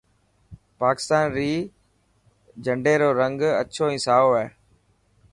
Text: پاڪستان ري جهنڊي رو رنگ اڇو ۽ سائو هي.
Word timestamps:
پاڪستان 0.81 1.25
ري 1.35 1.49
جهنڊي 2.67 2.93
رو 3.01 3.09
رنگ 3.21 3.39
اڇو 3.61 3.85
۽ 3.97 3.99
سائو 4.07 4.29
هي. 4.37 4.45